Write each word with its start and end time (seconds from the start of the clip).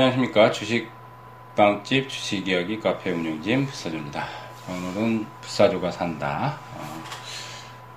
안녕하십니까. 0.00 0.50
주식빵집 0.50 2.10
주식이야기 2.10 2.80
카페 2.80 3.12
운영진 3.12 3.64
불사조입니다. 3.64 4.26
오늘은 4.68 5.24
불사조가 5.40 5.90
산다. 5.90 6.58
어, 6.74 7.02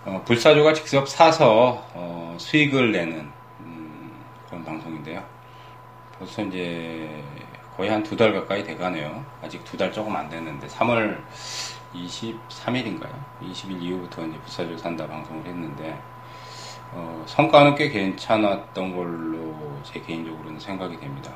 어, 0.05 0.21
불사조가 0.23 0.71
직접 0.71 1.09
사서 1.09 1.86
어, 1.93 2.38
수익을 2.39 2.93
내는 2.93 3.29
음, 3.59 4.11
그런 4.47 4.64
방송인데요. 4.64 5.21
벌써 6.18 6.42
이제 6.43 7.21
거의 7.75 7.89
한 7.89 8.01
두 8.01 8.15
달 8.15 8.31
가까이 8.31 8.64
돼가네요. 8.64 9.25
아직 9.43 9.61
두 9.65 9.75
달 9.75 9.92
조금 9.92 10.15
안 10.15 10.29
됐는데 10.29 10.68
3월 10.68 11.21
23일인가요? 11.93 13.11
20일 13.42 13.81
이후부터 13.81 14.25
이제 14.25 14.37
불사조 14.39 14.78
산다 14.78 15.06
방송을 15.06 15.45
했는데 15.45 16.00
어, 16.93 17.25
성과는 17.28 17.75
꽤 17.75 17.89
괜찮았던 17.89 18.95
걸로 18.95 19.81
제 19.84 20.00
개인적으로는 20.00 20.61
생각이 20.61 20.97
됩니다. 20.97 21.34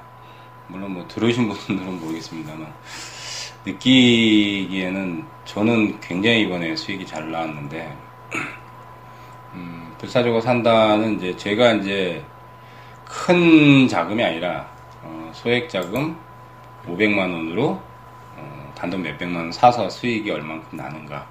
물론 0.68 0.94
뭐 0.94 1.08
들으신 1.08 1.50
분들은 1.50 2.00
모르겠습니다만 2.00 2.74
느끼기에는 3.66 5.26
저는 5.46 6.00
굉장히 6.00 6.42
이번에 6.42 6.76
수익이 6.76 7.06
잘 7.06 7.32
나왔는데 7.32 7.98
음, 9.54 9.94
불사조가 9.98 10.42
산다는 10.42 11.18
이제 11.18 11.36
제가 11.38 11.74
이제 11.74 12.24
큰 13.06 13.88
자금이 13.88 14.24
아니라 14.24 14.70
어, 15.02 15.32
소액 15.34 15.70
자금 15.70 16.18
500만 16.88 17.20
원으로 17.20 17.82
어, 18.36 18.74
단돈 18.76 19.04
몇백만 19.04 19.44
원 19.44 19.52
사서 19.52 19.90
수익이 19.90 20.30
얼만큼 20.30 20.78
나는가 20.78 21.28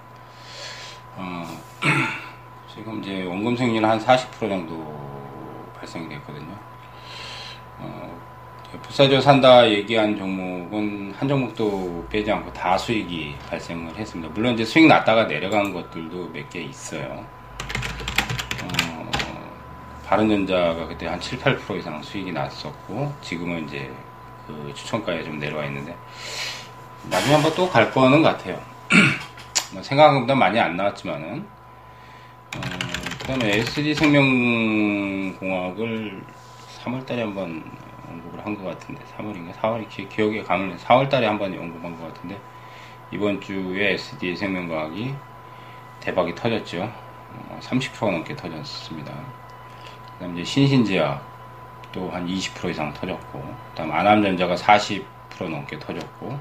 어, 1.17 1.47
지금 2.75 3.03
이제 3.03 3.25
원금 3.25 3.57
생률 3.57 3.83
한40% 3.83 4.39
정도 4.49 5.73
발생이 5.79 6.09
됐거든요. 6.09 6.57
어, 8.73 8.79
부사조 8.83 9.21
산다 9.21 9.69
얘기한 9.69 10.17
종목은 10.17 11.15
한 11.19 11.29
종목도 11.29 12.07
빼지 12.11 12.31
않고 12.33 12.53
다 12.53 12.77
수익이 12.79 13.35
발생을 13.49 13.95
했습니다. 13.97 14.33
물론 14.35 14.55
이제 14.55 14.65
수익 14.65 14.87
났다가 14.87 15.25
내려간 15.25 15.73
것들도 15.73 16.31
몇 16.33 16.49
개 16.51 16.61
있어요. 16.63 17.25
어, 18.63 19.11
바른전자가 20.07 20.87
그때 20.87 21.07
한 21.07 21.21
7, 21.21 21.39
8% 21.39 21.79
이상 21.79 22.03
수익이 22.03 22.33
났었고, 22.33 23.13
지금은 23.23 23.67
이제 23.67 23.91
그 24.47 24.73
추천가에 24.75 25.23
좀 25.25 25.39
내려와 25.39 25.65
있는데, 25.67 25.95
나중에 27.11 27.35
한번 27.35 27.55
또 27.55 27.69
갈 27.71 27.91
거는 27.91 28.23
같아요. 28.23 28.61
뭐 29.73 29.83
생각한 29.83 30.15
것보다 30.17 30.35
많이 30.35 30.59
안 30.61 30.77
나왔지만은, 30.77 31.47
어, 32.57 32.61
그 33.21 33.27
다음에 33.27 33.59
SD 33.59 33.95
생명공학을 33.95 35.41
3월달에 36.85 37.19
한번 37.19 37.63
언급을 38.09 38.45
한 38.45 38.55
것 38.57 38.65
같은데 38.65 39.03
3월인가 39.17 39.53
4월이 39.55 39.89
기, 39.89 40.09
기억에 40.09 40.43
가면 40.43 40.77
4월달에 40.79 41.23
한 41.23 41.39
번 41.39 41.53
언급한 41.57 41.99
것 41.99 42.13
같은데 42.13 42.39
이번 43.11 43.41
주에 43.41 43.93
SD 43.95 44.37
생명과학이 44.37 45.15
대박이 46.01 46.35
터졌죠. 46.35 46.83
어, 47.35 47.59
30% 47.63 48.11
넘게 48.11 48.35
터졌습니다. 48.37 49.13
그다음 50.19 50.35
이제 50.35 50.45
신신제약 50.45 51.31
또 51.93 52.09
한 52.11 52.27
20% 52.27 52.71
이상 52.71 52.93
터졌고, 52.95 53.43
그다음 53.71 53.93
아남전자가 53.93 54.55
40% 54.55 55.05
넘게 55.51 55.79
터졌고, 55.79 56.39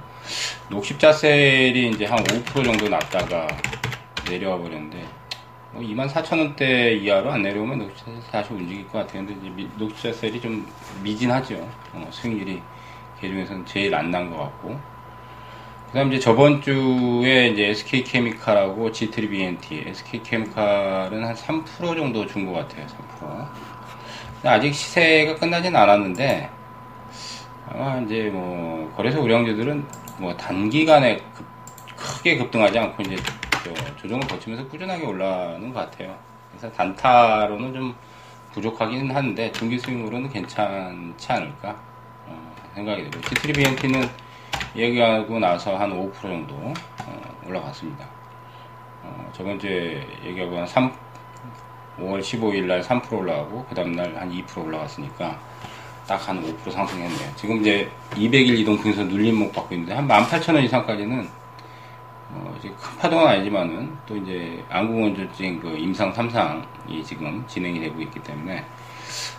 녹십자셀이 0.70 1.89
이제 1.89 2.05
한 2.05 2.17
5% 2.23 2.64
정도 2.64 2.88
났다가 2.88 3.48
내려와 4.30 4.58
버렸는데 4.58 5.05
뭐 5.73 5.82
24,000원대 5.82 7.02
이하로 7.02 7.32
안 7.32 7.42
내려오면 7.43 7.80
녹차셀 7.80 8.21
다시 8.32 8.54
움직일 8.54 8.87
것 8.89 8.99
같아요. 8.99 9.26
근데 9.26 9.67
녹차셀이 9.77 10.42
좀 10.42 10.67
미진하죠. 11.02 11.55
어, 11.93 12.08
수익률이 12.11 12.61
개 13.20 13.30
중에서는 13.30 13.65
제일 13.65 13.95
안 13.95 14.11
난 14.11 14.30
것 14.30 14.37
같고. 14.37 14.80
그 15.87 15.93
다음 15.98 16.11
이제 16.11 16.20
저번 16.21 16.61
주에 16.61 17.48
이제 17.49 17.67
SK케미칼하고 17.70 18.92
G3BNT, 18.92 19.87
SK케미칼은 19.87 21.23
한 21.26 21.36
3% 21.36 21.95
정도 21.95 22.26
준 22.26 22.45
것 22.45 22.54
같아요. 22.54 22.86
3%. 22.87 23.48
아직 24.48 24.73
시세가 24.73 25.36
끝나진 25.36 25.76
않았는데, 25.76 26.49
아마 27.70 27.99
이제 27.99 28.30
뭐, 28.31 28.92
거래소 28.95 29.21
우량주들은 29.21 29.86
뭐 30.17 30.36
단기간에 30.36 31.17
급, 31.36 31.45
크게 31.98 32.37
급등하지 32.37 32.80
않고 32.80 33.04
이제 33.04 33.15
조정을 33.98 34.27
거치면서 34.27 34.67
꾸준하게 34.67 35.05
올라가는 35.05 35.73
것 35.73 35.80
같아요. 35.80 36.17
그래서 36.49 36.72
단타로는 36.76 37.73
좀 37.73 37.95
부족하긴 38.54 39.11
한데 39.11 39.52
중기 39.52 39.80
수익으로는 39.80 40.30
괜찮지 40.30 41.32
않을까 41.32 41.76
어, 42.27 42.55
생각이 42.76 43.10
되고 43.10 43.22
T3BNT는 43.22 44.10
얘기하고 44.76 45.39
나서 45.39 45.77
한 45.77 45.92
5% 45.92 46.14
정도 46.22 46.55
어, 46.55 47.42
올라갔습니다. 47.48 48.05
어, 49.04 49.32
저번 49.33 49.58
주에 49.60 50.05
얘기하고 50.26 50.58
한 50.58 50.67
3, 50.67 50.92
5월 51.99 52.20
15일 52.20 52.66
날 52.66 52.82
3% 52.82 53.11
올라가고 53.14 53.66
그 53.70 53.76
다음날 53.76 54.16
한 54.17 54.30
2% 54.32 54.66
올라갔으니까 54.66 55.39
딱 56.08 56.28
한 56.28 56.43
5% 56.43 56.72
상승했네요. 56.72 57.36
지금 57.36 57.61
이제 57.61 57.89
200일 58.11 58.60
이동평에서 58.60 59.04
눌림목 59.05 59.54
받고 59.54 59.76
있는데 59.76 59.93
한 59.93 60.08
18,000원 60.08 60.64
이상까지는 60.66 61.41
어, 62.33 62.55
이제 62.58 62.69
큰 62.69 62.97
파동은 62.97 63.27
아니지만은 63.27 63.97
또 64.05 64.15
이제 64.15 64.64
안구건조증 64.69 65.59
그 65.59 65.77
임상 65.77 66.14
3상이 66.14 67.03
지금 67.03 67.43
진행이 67.47 67.80
되고 67.80 68.02
있기 68.02 68.19
때문에 68.21 68.65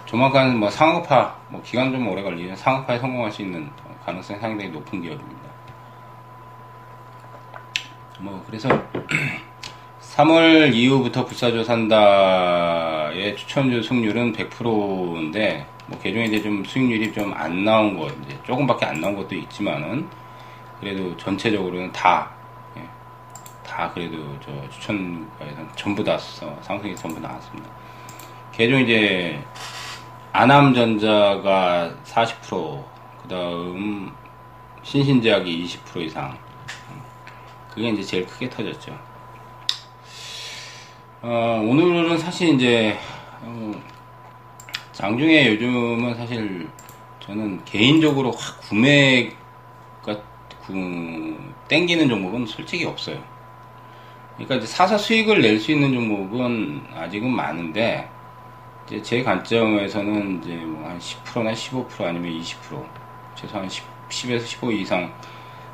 조만간 0.04 0.58
뭐 0.58 0.68
상업화, 0.68 1.34
뭐 1.48 1.62
기간 1.62 1.90
좀 1.90 2.06
오래 2.08 2.22
걸리는 2.22 2.54
상업화에 2.54 2.98
성공할 2.98 3.32
수 3.32 3.42
있는 3.42 3.70
가능성이 4.04 4.38
상당히 4.40 4.70
높은 4.70 5.00
기업입니다. 5.00 5.40
뭐 8.20 8.42
그래서 8.46 8.68
3월 10.00 10.74
이후부터 10.74 11.24
불사조 11.24 11.64
산다의 11.64 13.34
추천주 13.36 13.82
승률은 13.82 14.34
100%인데 14.34 15.66
뭐 15.86 15.98
개종에 15.98 16.26
이제 16.26 16.42
좀 16.42 16.62
수익률이 16.64 17.12
좀 17.14 17.32
안 17.34 17.64
나온 17.64 17.98
것, 17.98 18.12
이제 18.26 18.38
조금밖에 18.44 18.84
안 18.84 19.00
나온 19.00 19.16
것도 19.16 19.34
있지만은 19.34 20.06
그래도 20.80 21.16
전체적으로는 21.16 21.90
다 21.92 22.30
다 23.72 23.90
그래도 23.94 24.18
저 24.44 24.52
추천가에서 24.68 25.66
전부 25.74 26.04
다 26.04 26.18
상승이 26.18 26.94
전부 26.94 27.18
나왔습니다. 27.18 27.70
개종 28.52 28.80
이제 28.80 29.42
아남전자가 30.30 31.94
40%, 32.04 32.84
그 33.22 33.28
다음 33.28 34.12
신신제약이 34.82 35.64
20% 35.64 36.02
이상. 36.02 36.36
그게 37.70 37.88
이제 37.88 38.02
제일 38.02 38.26
크게 38.26 38.50
터졌죠. 38.50 38.94
어, 41.22 41.62
오늘은 41.64 42.18
사실 42.18 42.50
이제 42.50 42.98
어, 43.40 43.72
장중에 44.92 45.46
요즘은 45.48 46.14
사실 46.14 46.68
저는 47.20 47.64
개인적으로 47.64 48.32
확 48.32 48.60
구매가 48.68 49.34
구, 50.66 51.38
땡기는 51.68 52.08
종목은 52.10 52.44
솔직히 52.44 52.84
없어요. 52.84 53.31
그러니까 54.42 54.56
이제 54.56 54.66
사서 54.66 54.98
수익을 54.98 55.40
낼 55.40 55.58
수 55.60 55.70
있는 55.70 55.92
종목은 55.92 56.82
아직은 56.96 57.30
많은데 57.30 58.08
이제 58.86 59.00
제 59.02 59.22
관점에서는 59.22 60.42
이제 60.42 60.56
뭐 60.56 60.88
한 60.88 60.98
10%나 60.98 61.52
15% 61.52 62.04
아니면 62.04 62.40
20% 62.40 62.84
최소한 63.36 63.68
10, 63.68 63.84
10에서 64.08 64.44
15 64.46 64.72
이상 64.72 65.12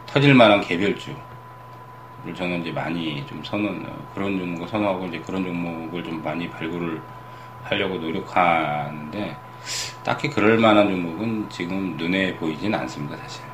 터질 0.06 0.35
만한 0.35 0.61
개별주 0.61 1.15
를 2.25 2.35
저는 2.35 2.61
이제 2.61 2.73
많이 2.73 3.25
좀 3.26 3.43
선언 3.44 3.87
그런 4.15 4.38
종목을 4.38 4.69
선호하고 4.69 5.06
이제 5.06 5.19
그런 5.21 5.44
종목을 5.44 6.05
좀 6.05 6.23
많이 6.23 6.49
발굴을 6.50 7.00
하려고 7.64 7.97
노력하는데 7.97 9.37
딱히 10.05 10.29
그럴 10.29 10.59
만한 10.59 10.91
종목은 10.91 11.49
지금 11.49 11.97
눈에 11.97 12.35
보이진 12.37 12.75
않습니다 12.75 13.17
사실. 13.17 13.44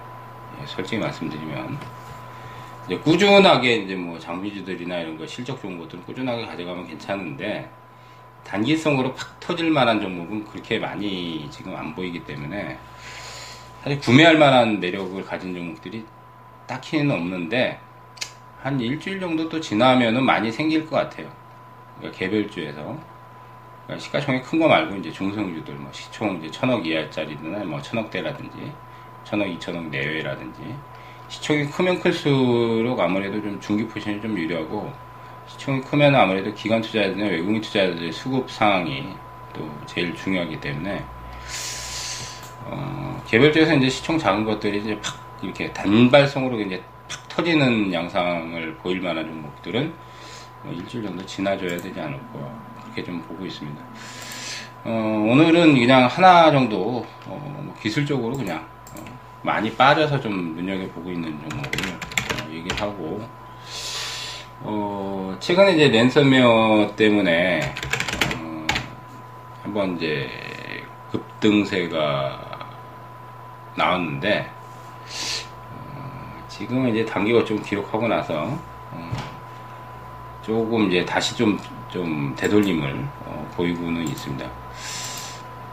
예, 0.61 0.67
솔직히 0.67 0.99
말씀드리면 0.99 1.79
이제 2.87 2.99
꾸준하게 2.99 3.77
이제 3.77 3.95
뭐 3.95 4.19
장비주들이나 4.19 4.99
이런 4.99 5.17
거 5.17 5.27
실적 5.27 5.61
좋은 5.61 5.79
것들은 5.79 6.05
꾸준하게 6.05 6.47
가져가면 6.47 6.87
괜찮은데 6.87 7.69
단기성으로 8.45 9.15
팍 9.15 9.41
터질 9.41 9.71
만한 9.71 10.01
종목은 10.01 10.45
그렇게 10.45 10.79
많이 10.79 11.49
지금 11.51 11.75
안 11.75 11.95
보이기 11.95 12.25
때문에 12.25 12.79
사실 13.83 13.99
구매할 14.01 14.37
만한 14.39 14.81
매력을 14.81 15.23
가진 15.25 15.55
종목들이 15.55 16.05
딱히는 16.67 17.11
없는데 17.11 17.79
한 18.61 18.79
일주일 18.81 19.21
정도 19.21 19.49
또 19.49 19.61
지나면은 19.61 20.25
많이 20.25 20.51
생길 20.53 20.87
것 20.87 20.97
같아요. 20.97 21.31
그러니까 21.99 22.19
개별주에서 22.19 22.99
그러니까 23.87 23.99
시가총액 24.05 24.45
큰 24.45 24.59
거 24.59 24.69
말고 24.69 24.97
이제 24.97 25.11
중소형주들 25.11 25.75
뭐 25.75 25.91
시총 25.93 26.39
이제 26.39 26.51
천억 26.51 26.87
이하짜리나 26.87 27.65
뭐 27.65 27.81
천억대라든지 27.81 28.73
천억 29.25 29.47
이천억 29.47 29.89
내외라든지 29.89 30.61
시총이 31.35 31.67
크면 31.67 31.99
클수록 31.99 33.01
아무래도 33.01 33.43
좀 33.43 33.61
중기 33.61 33.87
포션이 33.89 34.21
좀 34.21 34.39
유리하고 34.39 34.93
시총이 35.49 35.81
크면 35.81 36.15
아무래도 36.15 36.55
기관 36.55 36.81
투자자들이나 36.81 37.27
외국인 37.29 37.61
투자자들의 37.61 38.13
수급 38.13 38.49
상황이 38.49 39.05
또 39.53 39.69
제일 39.85 40.15
중요하기 40.15 40.61
때문에 40.61 41.05
어, 42.67 43.23
개별주에서 43.27 43.75
이제 43.75 43.91
시총 43.91 44.17
작은 44.17 44.45
것들이 44.45 44.79
이제 44.79 44.99
팍 45.01 45.17
이렇게 45.43 45.73
단발성으로 45.73 46.61
이제 46.61 46.81
팍 47.09 47.29
터지는 47.29 47.93
양상을 47.93 48.77
보일 48.77 49.01
만한 49.01 49.27
종목들은 49.27 49.93
뭐 50.63 50.73
일주일 50.73 51.05
정도 51.05 51.27
지나줘야 51.27 51.77
되지 51.79 52.01
않을까 52.01 52.65
그렇게 52.81 53.03
좀 53.03 53.21
보고 53.23 53.45
있습니다. 53.45 53.85
어, 54.85 55.27
오늘은 55.29 55.75
그냥 55.75 56.07
하나 56.07 56.53
정도 56.53 57.05
어, 57.27 57.61
뭐 57.65 57.75
기술적으로 57.83 58.37
그냥 58.37 58.59
어, 58.59 58.74
많이 59.45 59.71
빠져서 59.77 60.21
좀 60.21 60.57
눈여겨보고 60.57 61.11
있는 61.11 61.39
종목을 61.39 61.71
어, 61.91 62.51
얘기하고 62.51 63.29
어, 64.63 65.37
최근에 65.39 65.75
이제 65.75 65.89
랜섬웨어 65.89 66.95
때문에 66.97 67.75
어, 68.37 68.67
한번 69.63 69.97
이제 69.97 70.31
급등세가 71.13 72.71
나왔는데 73.77 74.51
어, 75.61 76.45
지금은 76.49 76.93
이제 76.93 77.05
단기가 77.05 77.45
좀 77.45 77.63
기록하고 77.63 78.09
나서 78.09 78.59
어, 78.93 79.13
조금 80.41 80.89
이제 80.89 81.05
다시 81.05 81.37
좀, 81.37 81.59
좀 81.91 82.35
되돌림을 82.35 83.07
어, 83.27 83.53
보이고는 83.57 84.09
있습니다. 84.09 84.49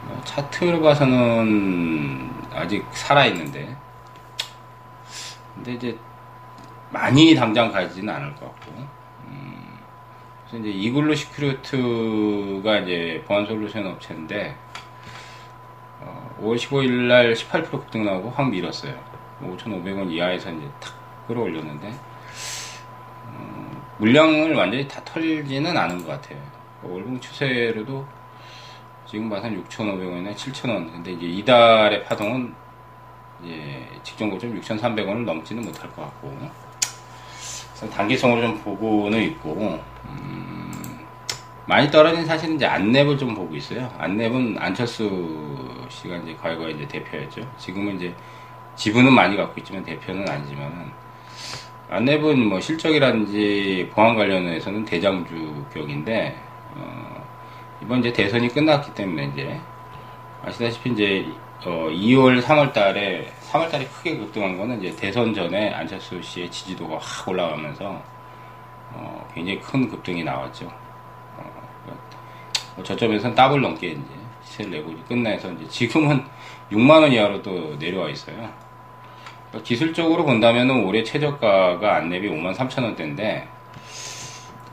어, 0.08 0.22
차트로 0.26 0.82
봐서는 0.82 2.30
아직 2.54 2.86
살아있는데 2.92 3.76
근데 5.56 5.74
이제 5.74 5.98
많이 6.90 7.36
당장 7.36 7.72
가지는 7.72 8.14
않을 8.14 8.36
것 8.36 8.46
같고 8.46 8.72
음, 9.28 9.78
그래서 10.48 10.58
이제 10.66 10.70
이글루 10.70 11.16
시큐리트가 11.16 12.80
이제 12.80 13.24
보안 13.28 13.46
솔루션 13.46 13.88
업체인데 13.88 14.56
어, 16.02 16.36
5월 16.42 16.58
15일 16.58 17.08
날 17.08 17.34
18% 17.34 17.70
급등 17.72 18.04
나오고 18.06 18.32
확 18.32 18.50
밀었어요. 18.50 18.94
5,500원 19.42 20.12
이하에서 20.12 20.52
이제 20.52 20.68
탁 20.80 20.94
끌어올렸는데 21.28 21.88
음, 23.28 23.82
물량을 24.00 24.56
완전히 24.56 24.88
다 24.88 25.02
털지는 25.06 25.78
않은 25.78 26.06
것 26.06 26.08
같아요. 26.08 26.40
월봉 26.84 27.20
추세로도 27.20 28.06
지금 29.12 29.30
봐선 29.30 29.62
6,500원이나 29.62 30.34
7,000원. 30.34 30.90
근데 30.90 31.12
이제 31.12 31.26
이달의 31.26 32.06
파동은 32.06 32.54
이제 33.44 33.86
직전 34.04 34.30
고점 34.30 34.58
6,300원을 34.62 35.26
넘지는 35.26 35.66
못할 35.66 35.94
것 35.94 36.04
같고. 36.04 36.34
그래서 36.40 37.94
단기성으로 37.94 38.42
좀 38.42 38.58
보고는 38.60 39.22
있고, 39.24 39.82
음, 40.06 40.72
많이 41.66 41.92
떨어진 41.92 42.26
사실은 42.26 42.56
이제 42.56 42.66
안랩을 42.66 43.20
좀 43.20 43.36
보고 43.36 43.54
있어요. 43.54 43.92
안랩은 44.00 44.56
안철수 44.58 45.86
씨가 45.90 46.16
이제 46.16 46.34
과거에 46.42 46.72
이제 46.72 46.88
대표였죠. 46.88 47.42
지금은 47.58 47.98
이제 47.98 48.16
지분은 48.78 49.12
많이 49.12 49.36
갖고 49.36 49.60
있지만 49.60 49.84
대표는 49.84 50.30
아니지만은 50.30 50.90
안랩은 51.90 52.36
뭐 52.46 52.62
실적이라든지 52.62 53.90
보안 53.92 54.16
관련해서는 54.16 54.86
대장주격인데 54.86 56.38
어, 56.76 57.21
이번 57.82 58.00
이제 58.00 58.14
대선이 58.14 58.50
끝났기 58.50 58.94
때문에 58.94 59.32
이제 59.34 59.60
아시다시피 60.44 60.92
이제 60.92 61.26
어, 61.66 61.88
2월, 61.90 62.42
3월 62.42 62.74
달에 62.74 63.32
3월 63.52 63.70
달에 63.70 63.86
크게 63.86 64.18
급등한 64.18 64.58
거는 64.58 64.84
이제 64.84 64.96
대선 64.96 65.34
전에 65.34 65.74
안철수 65.74 66.22
씨의 66.22 66.50
지지도가 66.50 66.98
확 67.00 67.28
올라가면서 67.28 68.02
어, 68.94 69.28
굉장히 69.34 69.60
큰 69.60 69.88
급등이 69.88 70.24
나왔죠. 70.24 70.66
어, 71.38 71.94
뭐 72.76 72.84
저점에서는 72.84 73.36
더블 73.36 73.62
넘게 73.62 73.88
이제 73.90 74.02
시세를 74.44 74.72
내고 74.72 74.96
끝내서 75.08 75.52
이제 75.54 75.68
지금은 75.68 76.24
6만 76.72 77.02
원 77.02 77.12
이하로 77.12 77.42
또 77.42 77.76
내려와 77.78 78.10
있어요. 78.10 78.36
그러니까 79.50 79.68
기술적으로 79.68 80.24
본다면은 80.24 80.86
올해 80.86 81.04
최저가가 81.04 82.02
안랩이 82.02 82.32
5만 82.32 82.56
3천 82.56 82.84
원대인데 82.84 83.48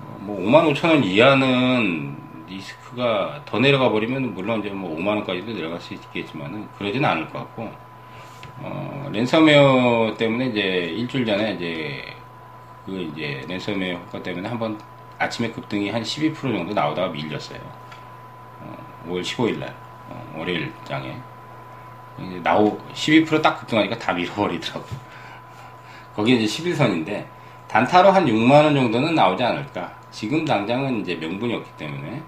어, 0.00 0.16
뭐 0.20 0.38
5만 0.38 0.72
5천 0.72 0.90
원 0.90 1.04
이하는 1.04 2.27
리스크가 2.48 3.42
더 3.44 3.58
내려가 3.58 3.90
버리면 3.90 4.34
물론 4.34 4.60
이제 4.60 4.70
뭐 4.70 4.96
5만 4.96 5.08
원까지도 5.08 5.52
내려갈 5.52 5.80
수 5.80 5.94
있겠지만은 5.94 6.68
그러지는 6.76 7.08
않을 7.08 7.28
것 7.30 7.38
같고 7.40 7.70
어, 8.60 9.08
랜섬웨어 9.12 10.14
때문에 10.18 10.46
이제 10.46 10.60
일주일 10.60 11.24
전에 11.24 11.52
이제 11.54 12.04
그 12.84 12.92
이제 13.12 13.44
랜섬웨어 13.48 13.98
효과 13.98 14.22
때문에 14.22 14.48
한번 14.48 14.78
아침에 15.18 15.50
급등이 15.50 15.90
한 15.90 16.02
12% 16.02 16.34
정도 16.34 16.72
나오다가 16.72 17.08
밀렸어요. 17.08 17.60
어, 18.60 19.04
5월 19.08 19.22
15일 19.22 19.58
날 19.58 19.74
어, 20.08 20.34
월요일 20.38 20.72
장에 20.84 21.16
이제 22.18 22.40
나오 22.42 22.78
12%딱 22.92 23.60
급등하니까 23.60 23.98
다 23.98 24.12
밀어버리더라고. 24.12 24.86
거기 26.16 26.42
이제 26.42 26.62
11선인데 26.62 27.26
단타로 27.68 28.10
한 28.10 28.24
6만 28.24 28.64
원 28.64 28.74
정도는 28.74 29.14
나오지 29.14 29.42
않을까. 29.42 29.96
지금 30.10 30.44
당장은 30.44 31.02
이제 31.02 31.14
명분이 31.14 31.54
없기 31.54 31.70
때문에 31.76 32.22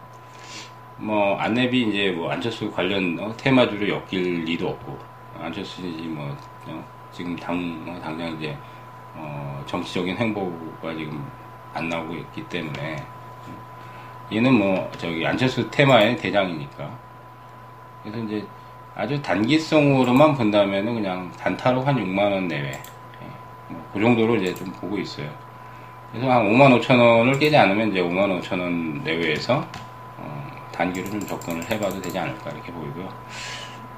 뭐 1.00 1.38
안랩이 1.38 1.72
이제 1.72 2.10
뭐 2.10 2.30
안철수 2.30 2.70
관련 2.70 3.18
어, 3.18 3.34
테마주로 3.36 3.88
엮일 3.88 4.44
리도 4.44 4.68
없고 4.68 4.98
안철수 5.40 5.80
뭐 5.82 6.36
어, 6.66 6.84
지금 7.10 7.34
당 7.36 7.56
어, 7.88 7.98
당장 8.02 8.36
이제 8.36 8.54
어, 9.14 9.62
정치적인 9.66 10.16
행보가 10.16 10.94
지금 10.94 11.26
안 11.72 11.88
나오고 11.88 12.14
있기 12.14 12.46
때문에 12.48 12.96
얘는 14.30 14.52
뭐 14.52 14.90
저기 14.98 15.26
안철수 15.26 15.68
테마의 15.70 16.18
대장이니까 16.18 16.90
그래서 18.02 18.18
이제 18.26 18.46
아주 18.94 19.20
단기성으로만 19.22 20.34
본다면은 20.34 20.94
그냥 20.94 21.32
단타로 21.38 21.80
한 21.80 21.96
6만 21.96 22.30
원 22.30 22.46
내외 22.46 22.72
예, 22.72 23.26
뭐그 23.68 24.00
정도로 24.00 24.36
이제 24.36 24.54
좀 24.54 24.70
보고 24.72 24.98
있어요. 24.98 25.30
그래서 26.12 26.30
한 26.30 26.44
5만 26.44 26.78
5천 26.78 26.98
원을 26.98 27.38
깨지 27.38 27.56
않으면 27.56 27.90
이제 27.90 28.02
5만 28.02 28.40
5천 28.40 28.60
원 28.60 29.02
내외에서 29.02 29.64
단기로 30.80 31.10
좀 31.10 31.20
접근을 31.26 31.62
해봐도 31.70 32.00
되지 32.00 32.18
않을까 32.18 32.50
이렇게 32.50 32.72
보이고요. 32.72 33.06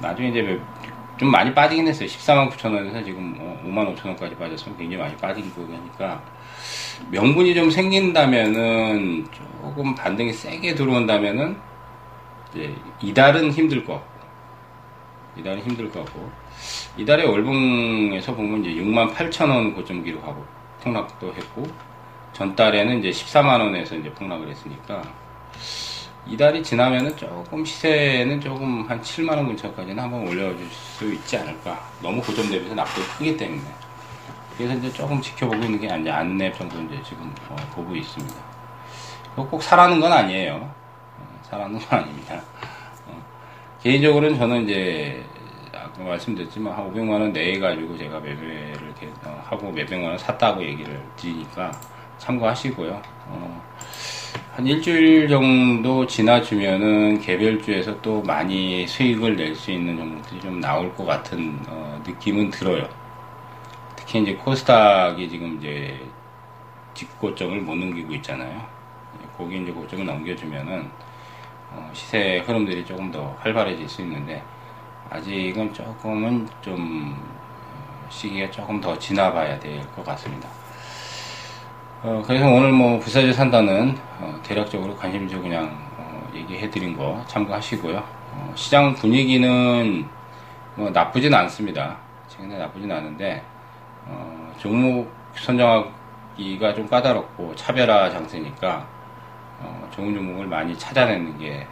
나중에 0.01 0.31
이제 0.31 0.61
좀 1.17 1.31
많이 1.31 1.55
빠지긴 1.55 1.87
했어요. 1.87 2.09
14만 2.09 2.51
9천 2.51 2.75
원에서 2.75 3.05
지금 3.05 3.35
5만 3.65 3.71
뭐 3.71 3.95
5천 3.95 4.07
원까지 4.07 4.35
빠졌으면 4.35 4.77
굉장히 4.77 5.01
많이 5.01 5.17
빠진 5.17 5.53
거니까 5.55 6.21
명분이 7.11 7.55
좀 7.55 7.71
생긴다면은 7.71 9.29
조금 9.31 9.95
반등이 9.95 10.33
세게 10.33 10.75
들어온다면은 10.75 11.57
이제 12.51 12.75
이달은 13.01 13.53
힘들 13.53 13.85
것 13.85 13.95
같고 13.95 14.27
이달은 15.37 15.62
힘들 15.62 15.89
것 15.89 16.05
같고 16.05 16.31
이달에 16.97 17.25
월봉에서 17.25 18.35
보면 18.35 18.65
이제 18.65 18.83
6만 18.83 19.15
8천 19.15 19.49
원 19.49 19.73
고점 19.73 20.03
기록하고 20.03 20.45
폭락도 20.83 21.33
했고 21.35 21.62
전달에는 22.33 22.99
이제 22.99 23.11
14만 23.11 23.61
원에서 23.61 23.95
이제 23.95 24.11
폭락을 24.11 24.49
했으니까 24.49 25.03
이달이 26.26 26.62
지나면은 26.62 27.17
조금 27.17 27.64
시세는 27.64 28.41
조금 28.41 28.88
한 28.88 29.00
7만원 29.00 29.49
근처까지는 29.49 30.00
한번 30.00 30.29
올려줄 30.29 30.64
수 30.71 31.12
있지 31.12 31.37
않을까. 31.37 31.81
너무 32.00 32.23
고점 32.23 32.49
대비해서 32.49 32.75
납부가 32.75 33.19
크기 33.19 33.37
때문에. 33.37 33.62
그래서 34.57 34.75
이제 34.75 34.93
조금 34.93 35.21
지켜보고 35.21 35.62
있는 35.64 35.81
게 35.81 35.87
이제 35.87 36.11
안랩 36.11 36.57
정도 36.57 36.81
이제 36.83 37.02
지금 37.02 37.35
어, 37.49 37.57
보고 37.75 37.97
있습니다. 37.97 38.35
꼭 39.35 39.62
사라는 39.62 39.99
건 39.99 40.12
아니에요. 40.12 40.55
어, 40.55 41.41
사라는 41.43 41.79
건 41.79 41.99
아닙니다. 41.99 42.41
어, 43.09 43.21
개인적으로는 43.83 44.38
저는 44.38 44.64
이제 44.64 45.25
아까 45.75 46.05
말씀드렸지만 46.05 46.73
한 46.73 46.93
500만원 46.93 47.33
내에 47.33 47.59
가지고 47.59 47.99
제가 47.99 48.21
매매를 48.21 48.95
어, 49.25 49.43
하고 49.45 49.73
몇백만원 49.73 50.19
샀다고 50.19 50.62
얘기를 50.62 51.02
드리니까 51.17 51.73
참고하시고요. 52.19 53.02
어, 53.26 53.62
한 54.54 54.66
일주일 54.66 55.28
정도 55.28 56.06
지나주면은 56.06 57.18
개별주에서 57.21 58.00
또 58.02 58.23
많이 58.23 58.87
수익을 58.87 59.37
낼 59.37 59.56
수 59.56 59.71
있는 59.73 59.97
종목들이 59.97 60.40
좀 60.40 60.61
나올 60.61 60.94
것 60.94 61.04
같은 61.06 61.64
어, 61.68 61.99
느낌은 62.06 62.50
들어요. 62.50 62.88
특히 63.97 64.23
이제 64.23 64.35
코스닥이 64.37 65.28
지금 65.30 65.56
이제 65.59 66.14
직고점을 66.94 67.61
못 67.62 67.76
넘기고 67.76 68.14
있잖아요. 68.16 68.73
거기 69.32 69.62
이제 69.62 69.73
고점을 69.73 70.04
넘겨주면은 70.06 70.97
어, 71.71 71.90
시세 71.94 72.38
흐름들이 72.47 72.85
조금 72.87 73.11
더 73.11 73.35
활발해질 73.40 73.88
수 73.88 74.02
있는데 74.02 74.50
아직은 75.04 75.73
조금은 75.75 76.49
좀 76.62 77.40
어, 77.66 78.06
시기가 78.11 78.50
조금 78.50 78.80
더 78.80 78.99
지나봐야 78.99 79.61
될 79.61 79.90
것 79.92 80.04
같습니다. 80.04 80.62
어, 82.04 82.21
그래서 82.26 82.49
오늘 82.49 82.73
뭐 82.73 82.99
부사주 82.99 83.32
산다는 83.32 83.97
어, 84.18 84.35
대략적으로 84.42 84.97
관심주 84.97 85.40
그냥 85.40 85.71
어, 85.97 86.28
얘기해드린 86.35 86.97
거 86.97 87.23
참고하시고요. 87.28 87.97
어, 87.97 88.52
시장 88.56 88.92
분위기는 88.92 90.04
뭐 90.75 90.90
나쁘진 90.90 91.32
않습니다. 91.32 91.97
최근에 92.26 92.59
나쁘진 92.59 92.90
않은데 92.90 93.44
어, 94.06 94.52
종목 94.59 95.12
선정하기가 95.37 96.75
좀 96.75 96.88
까다롭고 96.88 97.54
차별화 97.54 98.11
장세니까 98.11 98.85
어, 99.61 99.88
좋은 99.94 100.12
종목을 100.12 100.49
많이 100.49 100.76
찾아내는 100.76 101.38
게 101.38 101.68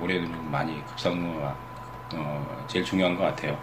올해는 0.00 0.26
좀 0.26 0.48
많이 0.48 0.80
급상승 0.86 1.42
어, 2.14 2.64
제일 2.68 2.84
중요한 2.84 3.16
것 3.16 3.24
같아요. 3.24 3.58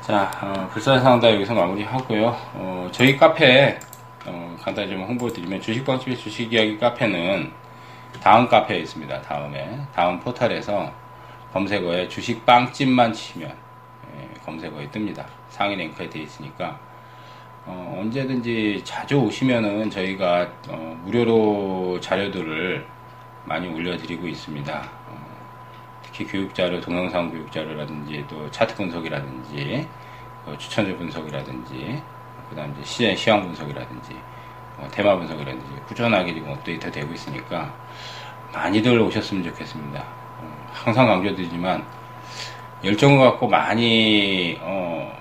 자, 0.00 0.28
어, 0.42 0.68
불사상다 0.72 1.30
여기서 1.30 1.54
마무리하고요. 1.54 2.36
어, 2.54 2.88
저희 2.90 3.16
카페 3.16 3.78
어, 4.26 4.56
간단히 4.60 4.90
좀 4.90 5.02
홍보드리면 5.02 5.60
주식방집의 5.60 6.16
주식이야기 6.16 6.78
카페는 6.78 7.52
다음 8.22 8.48
카페에 8.48 8.78
있습니다. 8.80 9.22
다음에 9.22 9.80
다음 9.94 10.18
포털에서 10.20 10.92
검색어에 11.52 12.08
주식빵집만 12.08 13.12
치면 13.12 13.50
예, 13.50 14.40
검색어에 14.44 14.88
뜹니다. 14.88 15.24
상위 15.48 15.76
랭크에 15.76 16.10
되어 16.10 16.22
있으니까 16.22 16.78
어, 17.64 17.98
언제든지 18.00 18.82
자주 18.84 19.16
오시면은 19.16 19.90
저희가 19.90 20.48
어, 20.68 21.00
무료로 21.04 22.00
자료들을 22.00 22.86
많이 23.44 23.68
올려드리고 23.68 24.26
있습니다. 24.26 24.90
어, 25.08 25.26
특히 26.02 26.26
교육자료, 26.26 26.80
동영상 26.80 27.30
교육자료라든지 27.30 28.24
또 28.28 28.50
차트 28.50 28.74
분석이라든지 28.74 29.88
어, 30.46 30.56
추천주 30.58 30.96
분석이라든지 30.96 32.02
그다음 32.50 32.72
이제 32.72 32.84
시장 32.84 33.16
시황 33.16 33.42
분석이라든지 33.42 34.16
어, 34.78 34.88
테마 34.90 35.16
분석이라든지 35.16 35.66
꾸준하게 35.88 36.34
지금 36.34 36.50
업데이트 36.50 36.90
되고 36.90 37.12
있으니까 37.12 37.72
많이들 38.52 38.98
오셨으면 39.00 39.42
좋겠습니다. 39.44 40.00
어, 40.00 40.66
항상 40.72 41.06
강조드리지만 41.06 41.84
열정을 42.84 43.18
갖고 43.18 43.48
많이 43.48 44.58
어, 44.60 45.12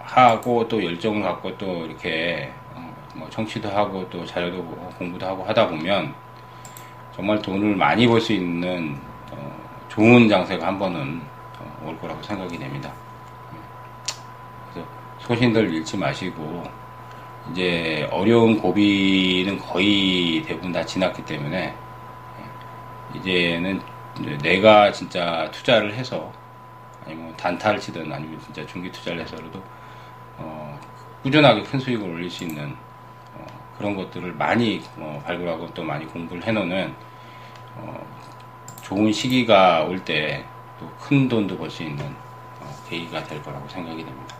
하고 0.00 0.66
또 0.68 0.82
열정을 0.84 1.22
갖고 1.22 1.56
또 1.58 1.84
이렇게 1.86 2.52
어, 2.74 2.94
뭐 3.14 3.28
청취도 3.30 3.68
하고 3.70 4.08
또 4.10 4.24
자료도 4.24 4.62
공부도 4.98 5.26
하고 5.26 5.44
하다 5.44 5.68
보면 5.68 6.14
정말 7.14 7.40
돈을 7.42 7.74
많이 7.76 8.06
벌 8.06 8.20
수 8.20 8.32
있는 8.32 8.96
어, 9.32 9.60
좋은 9.88 10.28
장세가 10.28 10.66
한 10.66 10.78
번은 10.78 11.20
어, 11.58 11.86
올 11.86 11.98
거라고 11.98 12.22
생각이 12.22 12.58
됩니다. 12.58 12.92
소신들 15.28 15.72
잃지 15.74 15.96
마시고 15.98 16.64
이제 17.52 18.08
어려운 18.10 18.58
고비는 18.60 19.58
거의 19.58 20.42
대부분 20.46 20.72
다 20.72 20.84
지났기 20.84 21.24
때문에 21.24 21.74
이제는 23.14 23.80
내가 24.42 24.90
진짜 24.92 25.50
투자를 25.52 25.94
해서 25.94 26.32
아니면 27.04 27.34
단타를 27.36 27.78
치든 27.80 28.12
아니면 28.12 28.40
진짜 28.40 28.64
중기 28.66 28.90
투자를 28.90 29.20
해서라도 29.22 29.62
어, 30.38 30.78
꾸준하게 31.22 31.62
큰 31.62 31.78
수익을 31.78 32.08
올릴 32.08 32.30
수 32.30 32.44
있는 32.44 32.74
어, 33.34 33.46
그런 33.76 33.94
것들을 33.96 34.32
많이 34.34 34.82
어, 34.96 35.22
발굴하고 35.24 35.72
또 35.74 35.82
많이 35.84 36.06
공부를 36.06 36.42
해놓는 36.44 36.94
어, 37.76 38.06
좋은 38.82 39.12
시기가 39.12 39.84
올 39.84 39.98
때 40.04 40.44
또 40.78 40.88
큰 40.98 41.28
돈도 41.28 41.58
벌 41.58 41.68
수 41.70 41.82
있는 41.82 42.04
어, 42.60 42.74
계기가 42.88 43.22
될 43.24 43.42
거라고 43.42 43.68
생각이 43.68 44.04
됩니다. 44.04 44.37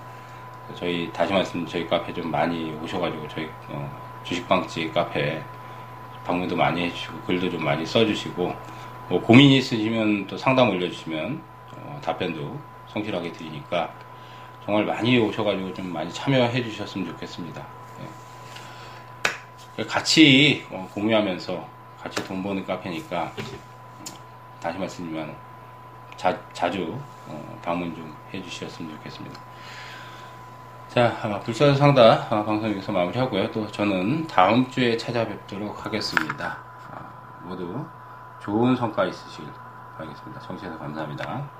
저희 0.75 1.11
다시 1.13 1.33
말씀 1.33 1.67
저희 1.67 1.87
카페 1.87 2.13
좀 2.13 2.31
많이 2.31 2.73
오셔가지고 2.83 3.29
저희 3.29 3.49
어, 3.69 3.91
주식방집 4.25 4.93
카페 4.93 5.43
방문도 6.25 6.57
많이 6.57 6.85
해주시고 6.85 7.21
글도 7.23 7.51
좀 7.51 7.65
많이 7.65 7.87
써주시고 7.87 8.55
뭐 9.09 9.21
고민이 9.23 9.59
있으시면 9.59 10.27
또 10.27 10.37
상담 10.37 10.69
올려주시면 10.71 11.43
어, 11.77 12.01
답변도 12.03 12.59
성실하게 12.89 13.33
드리니까 13.33 13.93
정말 14.65 14.85
많이 14.85 15.19
오셔가지고 15.19 15.73
좀 15.73 15.93
많이 15.93 16.13
참여해 16.13 16.63
주셨으면 16.63 17.07
좋겠습니다. 17.09 17.67
예. 19.79 19.85
같이 19.85 20.67
어, 20.71 20.89
공유하면서 20.93 21.67
같이 22.03 22.23
돈 22.27 22.43
버는 22.43 22.67
카페니까 22.67 23.23
어, 23.23 23.33
다시 24.61 24.79
말씀드리면 24.79 25.35
자, 26.17 26.39
자주 26.53 26.99
어, 27.27 27.61
방문 27.63 27.95
좀 27.95 28.15
해주셨으면 28.35 28.93
좋겠습니다. 28.97 29.48
자, 30.99 31.17
아, 31.23 31.39
불사조 31.39 31.79
아, 32.29 32.29
방송 32.29 32.69
여기서 32.71 32.91
마무리하고요. 32.91 33.53
또 33.53 33.65
저는 33.69 34.27
다음 34.27 34.69
주에 34.69 34.97
찾아뵙도록 34.97 35.87
하겠습니다. 35.87 36.59
아, 36.91 37.41
모두 37.45 37.87
좋은 38.41 38.75
성과 38.75 39.05
있으시길 39.05 39.49
바라겠습니다. 39.97 40.41
청취해서 40.41 40.77
감사합니다. 40.77 41.58